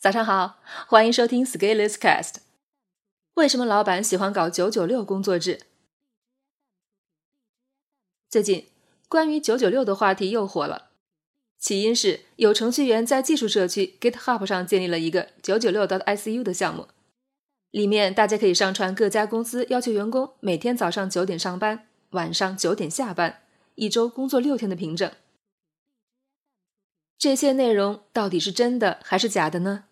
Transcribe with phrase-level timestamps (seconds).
[0.00, 2.36] 早上好，欢迎收听 Scaleless Cast。
[3.34, 5.60] 为什么老板喜欢搞九九六工作制？
[8.30, 8.68] 最近
[9.10, 10.88] 关于九九六的话题又火了，
[11.58, 16.88] 起因是有程序员在技术社区 GitHub 上建立了一个九九六 .icu 的项目，
[17.70, 23.42] 里面大家可以上传各家公司要求员工每天早上九点上班，晚上九点下班，
[23.74, 25.12] 一周工作六天的凭证。
[27.18, 29.84] 这些内容到底是真的还是假的呢？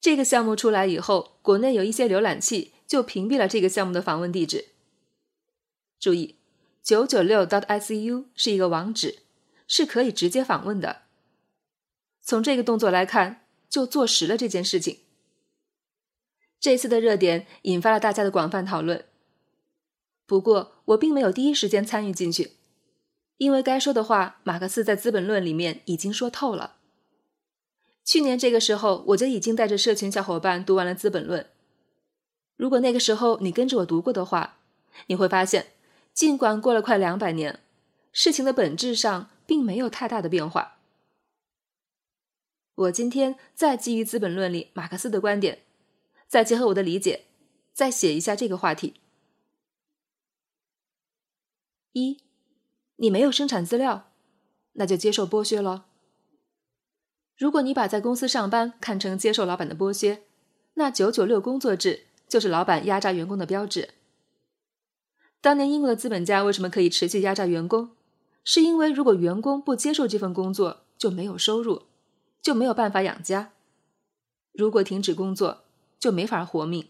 [0.00, 4.68] 这个项目出来以后，国内有一些浏览器就屏蔽了这个项目的访问地址。
[5.98, 6.36] 注意，
[6.82, 9.18] 九九六 .icu 是一个网址，
[9.66, 11.02] 是可以直接访问的。
[12.22, 15.00] 从这个动作来看，就坐实了这件事情。
[16.58, 19.04] 这次的热点引发了大家的广泛讨论。
[20.26, 22.52] 不过，我并没有第一时间参与进去，
[23.36, 26.76] 因为该说的话，马克思在《资本论》里面已经说透了。
[28.04, 31.42] 去年这个时候，我就已经带着社群小伙伴读完了《资本论》。
[32.56, 34.58] 如果那个时候你跟着我读过的话，
[35.06, 35.72] 你会发现，
[36.12, 37.60] 尽管过了快两百年，
[38.12, 40.78] 事情的本质上并没有太大的变化。
[42.74, 45.62] 我今天再基于《资本论》里马克思的观点，
[46.26, 47.26] 再结合我的理解，
[47.72, 48.94] 再写一下这个话题：
[51.92, 52.22] 一，
[52.96, 54.10] 你没有生产资料，
[54.72, 55.82] 那就接受剥削喽。
[57.40, 60.22] 如果你把在公司上班看成接受老板的剥削，
[60.74, 63.94] 那九九六工作制就是老板压榨员工的标志。
[65.40, 67.96] 当年英国的资本家为什么可以持续压榨员工？
[68.44, 71.84] 是因为如果员工不接受这份工作，就没有收入，
[72.42, 73.52] 就没有办法养家。
[74.52, 75.64] 如果停止工作，
[75.98, 76.88] 就没法活命。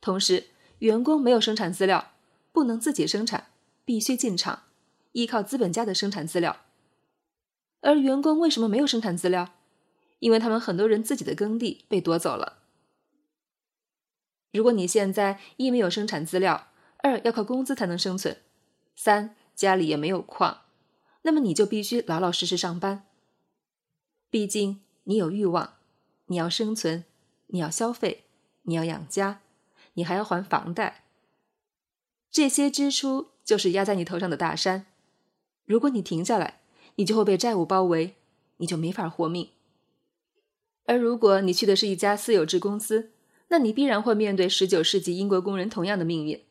[0.00, 2.12] 同时，员工没有生产资料，
[2.52, 3.48] 不能自己生产，
[3.84, 4.62] 必须进厂，
[5.10, 6.58] 依靠资本家的生产资料。
[7.82, 9.52] 而员工为什么没有生产资料？
[10.20, 12.60] 因为他们很多人自己的耕地被夺走了。
[14.52, 18.38] 如果你现在一没有生产资料，二要靠工资才能生存，
[18.94, 20.62] 三家里也没有矿，
[21.22, 23.04] 那么你就必须老老实实上班。
[24.30, 25.74] 毕竟你有欲望，
[26.26, 27.04] 你要生存，
[27.48, 28.24] 你要消费，
[28.62, 29.40] 你要养家，
[29.94, 31.04] 你还要还房贷。
[32.30, 34.86] 这些支出就是压在你头上的大山。
[35.64, 36.61] 如果你停下来，
[36.96, 38.14] 你就会被债务包围，
[38.58, 39.48] 你就没法活命。
[40.84, 43.10] 而如果你去的是一家私有制公司，
[43.48, 46.42] 那你必然会面对十九世纪英国工人同样的命运。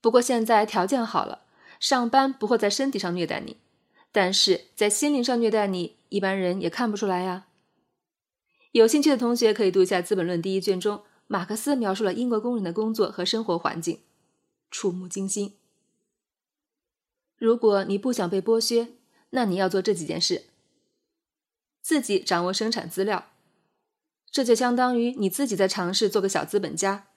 [0.00, 1.42] 不过现在条件好了，
[1.80, 3.56] 上班不会在身体上虐待你，
[4.12, 7.46] 但是在心灵上虐待你，一般人也看不出来呀。
[8.72, 14.00] 有兴趣的同学可以读一下《资本论》第一卷中，马克思描述了英国工人的工作和生活环境，
[14.70, 15.54] 触目惊心。
[17.36, 18.88] 如果你不想被剥削，
[19.30, 20.44] 那你要做这几件事：
[21.82, 23.30] 自己掌握生产资料，
[24.30, 27.08] 这就相当于你自己在尝试做个小资本家，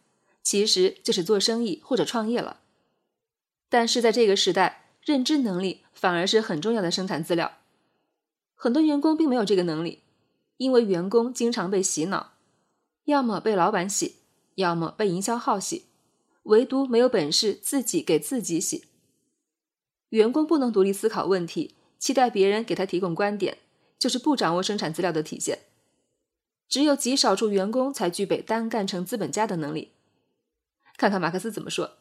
[0.41, 2.61] 其实就是做生意或者创业了。
[3.69, 7.59] 但是在这个时代，认知能力反而是很重要的生产资料。
[8.55, 10.03] 很多员工并没有这个能力，
[10.57, 12.33] 因为员工经常被洗脑，
[13.05, 14.15] 要么被老板洗，
[14.55, 15.85] 要么被营销号洗，
[16.43, 18.85] 唯独没有本事自己给自己洗。
[20.09, 21.75] 员工不能独立思考问题。
[21.99, 23.57] 期待别人给他提供观点，
[23.99, 25.59] 就是不掌握生产资料的体现。
[26.67, 29.91] 只有极少数员工才具备单干成资本家的能力。
[30.97, 31.97] 看看马克思怎么说：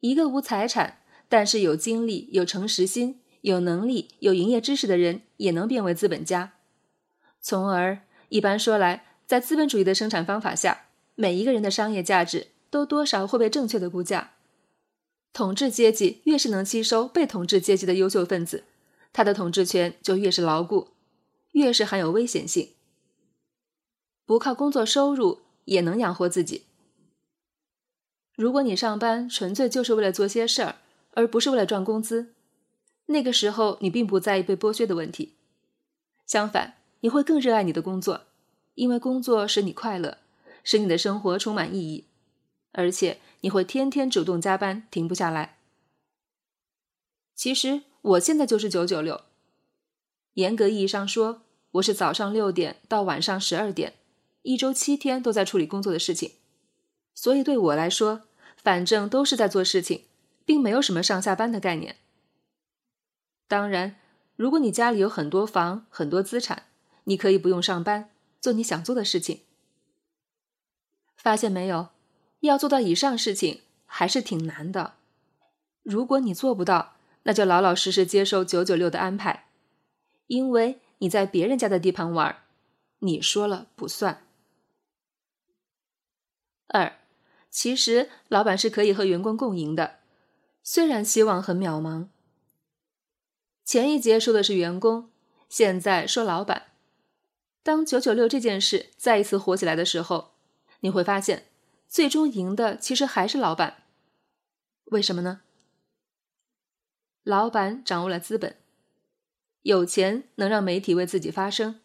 [0.00, 6.54] 一个无财产，但是有精力、有诚实心、有能力、有营业知识的人，也能变为资本家。
[7.40, 14.34] 从而，一般说来，在资本主义的生产方法下，每一个人的商业价值都多少会被正确的估价。
[15.32, 18.64] 统治阶级越是能吸收被统治阶级的优秀分子，
[19.12, 20.88] 他的统治权就越是牢固，
[21.52, 22.70] 越是含有危险性。
[24.26, 26.64] 不靠工作收入也能养活自己。
[28.34, 30.76] 如果你上班纯粹就是为了做些事儿，
[31.14, 32.34] 而不是为了赚工资，
[33.06, 35.34] 那个时候你并不在意被剥削的问题。
[36.26, 38.22] 相反，你会更热爱你的工作，
[38.74, 40.18] 因为工作使你快乐，
[40.62, 42.04] 使你的生活充满意义。
[42.78, 45.58] 而且你会天天主动加班，停不下来。
[47.34, 49.22] 其实我现在就是九九六，
[50.34, 51.42] 严格意义上说，
[51.72, 53.94] 我是早上六点到晚上十二点，
[54.42, 56.34] 一周七天都在处理工作的事情。
[57.16, 58.22] 所以对我来说，
[58.62, 60.04] 反正都是在做事情，
[60.44, 61.96] 并没有什么上下班的概念。
[63.48, 63.96] 当然，
[64.36, 66.68] 如果你家里有很多房、很多资产，
[67.02, 68.10] 你可以不用上班，
[68.40, 69.40] 做你想做的事情。
[71.16, 71.88] 发现没有？
[72.40, 74.94] 要做到以上事情还是挺难的。
[75.82, 79.48] 如果你做不到，那就老老实实接受九九六的安排，
[80.26, 82.42] 因为你在别人家的地盘玩，
[83.00, 84.24] 你说了不算。
[86.68, 86.98] 二，
[87.50, 90.00] 其实老板是可以和员工共赢的，
[90.62, 92.08] 虽然希望很渺茫。
[93.64, 95.10] 前一节说的是员工，
[95.48, 96.68] 现在说老板。
[97.62, 100.32] 当九九六这件事再一次火起来的时候，
[100.80, 101.47] 你会发现，
[101.88, 103.82] 最终赢的其实还是老板。
[104.84, 105.40] 为什么呢？
[107.22, 108.56] 老板掌握了资本，
[109.62, 111.80] 有钱能让媒体为自己发声，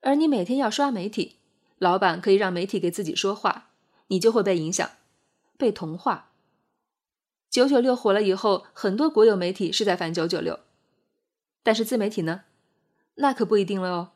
[0.00, 1.36] 而你每天要刷媒体，
[1.78, 3.70] 老板可以让媒体给自己说话，
[4.06, 4.90] 你就会被影响，
[5.56, 6.30] 被同化。
[7.50, 10.60] 九九六火了以后，很多国有媒体是在反九九六，
[11.62, 12.44] 但是自媒体呢？
[13.16, 14.12] 那可不一定了哦。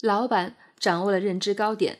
[0.00, 1.98] 老板掌握了认知高点，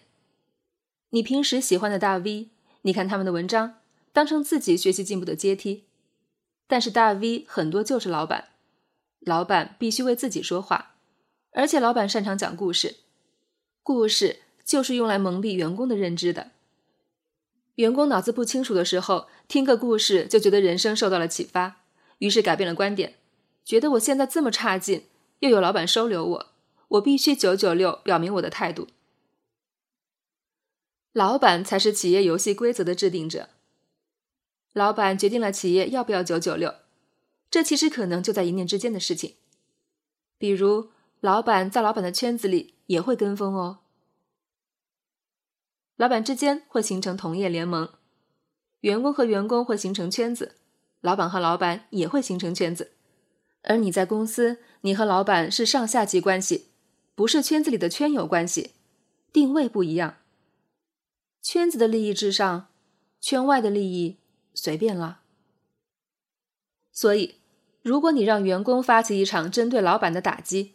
[1.10, 2.50] 你平时喜欢的大 V，
[2.82, 3.78] 你看他们的文章，
[4.12, 5.84] 当成自己学习进步的阶梯。
[6.68, 8.50] 但是大 V 很多就是老板，
[9.18, 10.94] 老板必须为自己说话，
[11.52, 12.98] 而且老板擅长讲故事，
[13.82, 16.52] 故事就是用来蒙蔽员工的认知的。
[17.74, 21.80] 员工脑子不清楚的时候，听个故事就觉得人生受到了启发，
[22.18, 23.14] 于是改变了观点，
[23.64, 25.06] 觉得我现在这么差劲，
[25.40, 26.46] 又有老板收留我。
[26.86, 28.86] 我必须九九六，表明我的态度。
[31.12, 33.48] 老板才是企业游戏规则的制定者。
[34.72, 36.74] 老板决定了企业要不要九九六，
[37.50, 39.34] 这其实可能就在一念之间的事情。
[40.38, 40.90] 比如，
[41.20, 43.80] 老板在老板的圈子里也会跟风哦。
[45.96, 47.90] 老板之间会形成同业联盟，
[48.82, 50.54] 员工和员工会形成圈子，
[51.00, 52.92] 老板和老板也会形成圈子。
[53.62, 56.68] 而你在公司，你和老板是上下级关系。
[57.16, 58.70] 不是圈子里的圈友关系，
[59.30, 60.19] 定位不一样。
[61.42, 62.68] 圈子的利益至上，
[63.20, 64.18] 圈外的利益
[64.54, 65.20] 随便了。
[66.92, 67.36] 所以，
[67.82, 70.74] 如果你让员工发起一场针对老板的打击，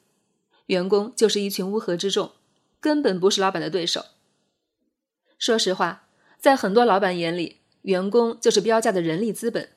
[0.67, 2.31] 员工就是一群乌合之众，
[2.79, 4.06] 根本不是老板的对手。
[5.38, 6.07] 说实话，
[6.39, 9.69] 在很多老板眼里，员工就是标价的人力资本。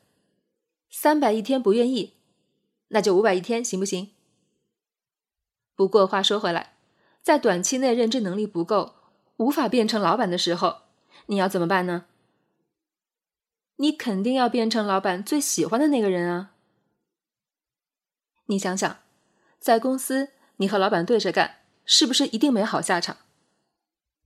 [0.89, 2.15] 三百一天不愿意，
[2.89, 4.11] 那就五百一天，行不行？
[5.77, 6.79] 不过话说回来，
[7.23, 8.95] 在短期内认知能力不够，
[9.39, 10.83] 无法变成老板的时候，
[11.27, 12.05] 你要怎么办呢？
[13.77, 16.53] 你肯定要变成老板最喜欢的那个人啊！
[18.47, 18.99] 你想想，
[19.61, 23.17] 在公司你和老板对着干，是不是一定没好下场？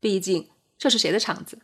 [0.00, 0.48] 毕竟
[0.78, 1.58] 这是谁的场子？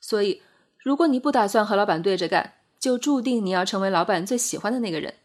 [0.00, 0.42] 所以，
[0.78, 5.16] 如果你不打算和老板对着干，就注定你要成为老板最喜欢的那个人，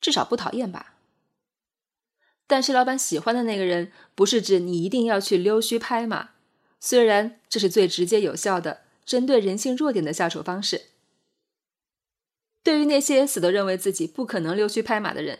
[0.00, 0.91] 至少不讨厌吧。
[2.52, 6.32] 但是老板喜欢的那个人，不是指你一定要去溜须拍马，
[6.78, 10.88] 虽然这是最直接有效的针对人性弱点的下手方式。
[12.62, 15.38] 对于那些死都认为自己不可能溜须拍马的人，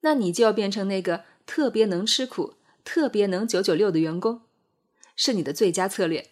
[0.00, 4.42] 那你就要变成那个特别能吃苦、特别能九九六的员工，
[5.14, 6.30] 是你的最佳策略。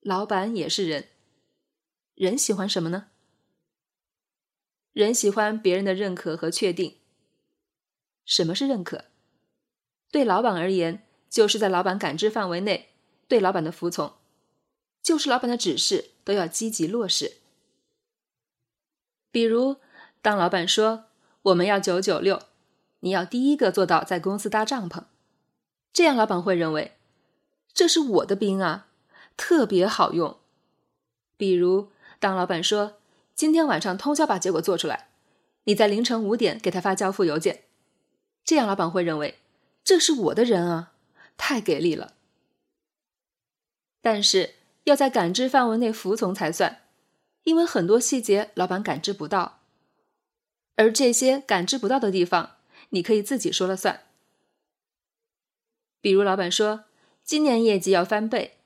[0.00, 1.06] 老板也是人，
[2.16, 3.10] 人喜欢什么呢？
[4.92, 6.96] 人喜欢别人的认可和确定。
[8.24, 9.04] 什么是认可？
[10.10, 12.90] 对老板而言，就是在老板感知范围内
[13.26, 14.12] 对老板的服从，
[15.02, 17.38] 就是老板的指示都要积极落实。
[19.30, 19.76] 比如，
[20.22, 21.06] 当老板说
[21.42, 22.42] 我们要九九六，
[23.00, 25.04] 你要第一个做到在公司搭帐篷，
[25.92, 26.96] 这样老板会认为
[27.72, 28.86] 这是我的兵啊，
[29.36, 30.38] 特别好用。
[31.36, 32.98] 比如，当老板说
[33.34, 35.08] 今天晚上通宵把结果做出来，
[35.64, 37.64] 你在凌晨五点给他发交付邮件。
[38.44, 39.38] 这样，老板会认为
[39.82, 40.92] 这是我的人啊，
[41.36, 42.14] 太给力了。
[44.02, 46.82] 但是要在感知范围内服从才算，
[47.44, 49.60] 因为很多细节老板感知不到，
[50.76, 52.56] 而这些感知不到的地方，
[52.90, 54.02] 你可以自己说了算。
[56.02, 56.84] 比如，老板说
[57.22, 58.58] 今年业绩要翻倍，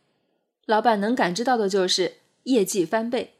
[0.66, 3.34] 老板能感知到的就是业绩翻倍。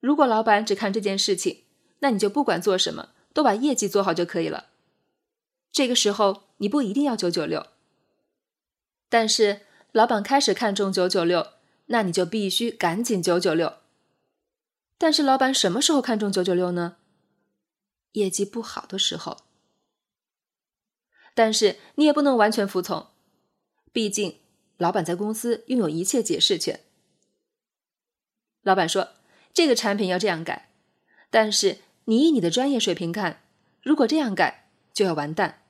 [0.00, 1.62] 如果老板只看这件事情，
[2.00, 4.70] 那你就不管做什么，都把业绩做好就可以了。
[5.76, 7.66] 这个时候你不一定要九九六，
[9.10, 9.60] 但是
[9.92, 11.48] 老板开始看重九九六，
[11.88, 13.74] 那你就必须赶紧九九六。
[14.96, 16.96] 但是老板什么时候看重九九六呢？
[18.12, 19.42] 业绩不好的时候。
[21.34, 23.08] 但是你也不能完全服从，
[23.92, 24.38] 毕竟
[24.78, 26.80] 老板在公司拥有一切解释权。
[28.62, 29.10] 老板说
[29.52, 30.70] 这个产品要这样改，
[31.28, 33.42] 但是你以你的专业水平看，
[33.82, 35.64] 如果这样改就要完蛋。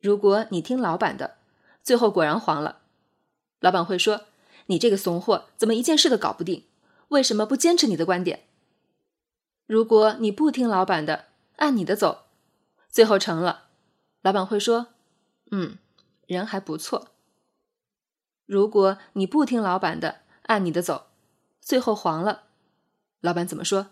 [0.00, 1.36] 如果你听老板的，
[1.82, 2.80] 最后果然黄了，
[3.60, 4.22] 老板会说
[4.66, 6.64] ：“你这个怂货，怎么一件事都搞不定？
[7.08, 8.44] 为什么不坚持你的观点？”
[9.66, 11.26] 如果你不听老板的，
[11.56, 12.26] 按你的走，
[12.88, 13.64] 最后成了，
[14.22, 14.88] 老板会说
[15.50, 15.78] ：“嗯，
[16.26, 17.08] 人还不错。”
[18.46, 21.06] 如果你不听老板的，按你的走，
[21.60, 22.44] 最后黄了，
[23.20, 23.88] 老板怎么说？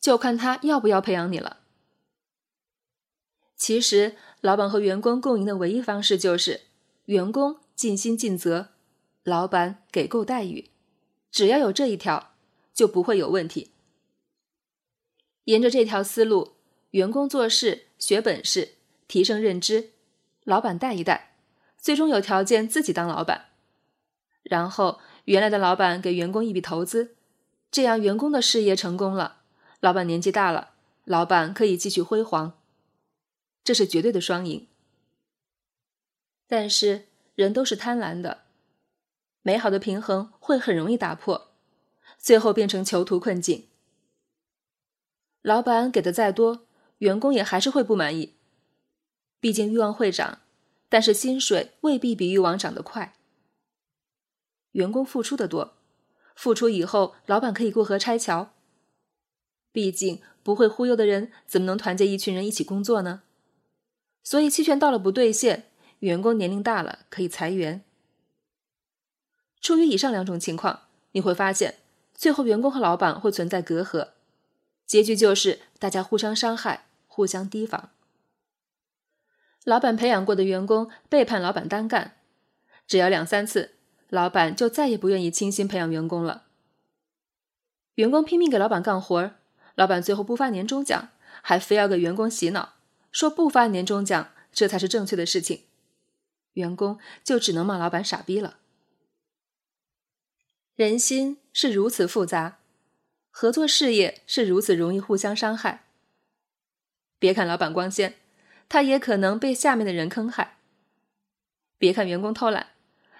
[0.00, 1.58] 就看他要不要培养你了。
[3.56, 6.62] 其实，老板和员工共赢的唯一方式就是
[7.06, 8.68] 员工尽心尽责，
[9.22, 10.70] 老板给够待遇。
[11.30, 12.34] 只要有这一条，
[12.72, 13.70] 就不会有问题。
[15.44, 16.54] 沿着这条思路，
[16.90, 18.74] 员工做事学本事，
[19.06, 19.90] 提升认知，
[20.44, 21.36] 老板带一带，
[21.78, 23.46] 最终有条件自己当老板。
[24.42, 27.14] 然后，原来的老板给员工一笔投资，
[27.70, 29.38] 这样员工的事业成功了，
[29.80, 30.72] 老板年纪大了，
[31.04, 32.58] 老板可以继续辉煌，
[33.64, 34.68] 这是绝对的双赢。
[36.46, 38.44] 但是人都是贪婪的，
[39.42, 41.50] 美好的平衡会很容易打破，
[42.18, 43.66] 最后变成囚徒困境。
[45.42, 46.66] 老板给的再多，
[46.98, 48.34] 员工也还是会不满意，
[49.40, 50.40] 毕竟欲望会涨，
[50.88, 53.16] 但是薪水未必比欲望涨得快。
[54.72, 55.76] 员工付出的多，
[56.36, 58.54] 付出以后，老板可以过河拆桥。
[59.70, 63.23] 毕竟不会忽悠的人，怎么能团结一群人一起工作呢？
[64.24, 65.66] 所以期权到了不兑现，
[66.00, 67.84] 员工年龄大了可以裁员。
[69.60, 70.80] 出于以上两种情况，
[71.12, 71.76] 你会发现
[72.14, 74.08] 最后员工和老板会存在隔阂，
[74.86, 77.90] 结局就是大家互相伤害，互相提防。
[79.62, 82.16] 老板培养过的员工背叛老板单干，
[82.86, 83.70] 只要两三次。
[84.10, 86.44] 老板就再也不愿意倾心培养员工了。
[87.96, 89.32] 员工拼命给老板干活，
[89.74, 91.08] 老板最后不发年终奖，
[91.42, 92.73] 还非要给员工洗脑，
[93.14, 95.62] 说不发年终奖这才是正确的事情。
[96.54, 98.58] 员工就只能骂老板傻逼了。
[100.74, 102.58] 人心是如此复杂，
[103.30, 105.86] 合作事业是如此容易互相伤害。
[107.20, 108.16] 别看老板光鲜，
[108.68, 110.58] 他也可能被下面的人坑害。
[111.78, 112.70] 别看员工偷懒。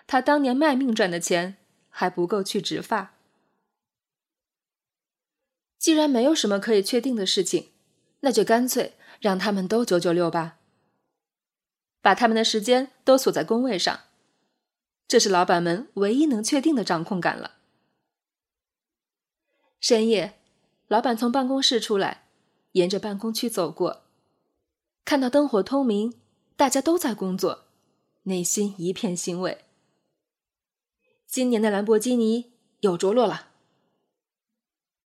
[0.06, 1.56] 他当年卖命赚的钱
[1.88, 3.14] 还不够去植发。
[5.78, 7.70] 既然没有什么可以确定的事情，
[8.20, 10.58] 那就干脆让他们都九九六吧，
[12.02, 14.00] 把他们的时间都锁在工位上，
[15.08, 17.52] 这是老板们唯一能确定的掌控感了。
[19.80, 20.38] 深夜，
[20.88, 22.26] 老板从办公室出来，
[22.72, 24.02] 沿着办公区走过，
[25.06, 26.12] 看到灯火通明，
[26.54, 27.64] 大家都在工作，
[28.24, 29.64] 内心一片欣慰。
[31.26, 33.52] 今年的兰博基尼有着落了。